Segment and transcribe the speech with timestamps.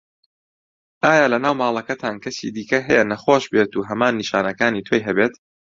[1.03, 5.33] ئایا لەناو ماڵەکەتان کەسی دیکه هەیە نەخۆش بێت و هەمان نیشانەکانی تۆی هەبێت؟